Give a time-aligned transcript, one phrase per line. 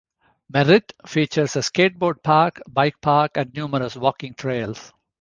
[0.51, 4.91] Merritt features a skateboard park, bike park, and numerous walking trails.